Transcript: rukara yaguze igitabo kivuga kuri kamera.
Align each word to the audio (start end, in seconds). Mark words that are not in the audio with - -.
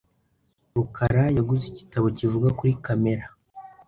rukara 0.75 1.23
yaguze 1.37 1.65
igitabo 1.67 2.05
kivuga 2.17 2.49
kuri 2.57 2.73
kamera. 2.85 3.25